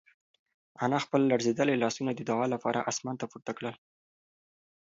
انا 0.85 0.97
خپل 1.05 1.21
لړزېدلي 1.31 1.75
لاسونه 1.83 2.11
د 2.13 2.21
دعا 2.29 2.45
لپاره 2.53 2.85
اسمان 2.91 3.15
ته 3.21 3.25
پورته 3.31 3.51
کړل. 3.57 3.75